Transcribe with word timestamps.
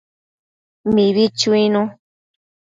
Mibi 0.93 1.25
chuinu 1.39 1.81